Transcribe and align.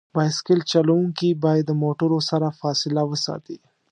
بایسکل 0.15 0.59
چلونکي 0.71 1.29
باید 1.43 1.65
د 1.67 1.71
موټرو 1.83 2.19
سره 2.29 2.47
فاصله 2.59 3.01
وساتي. 3.11 3.57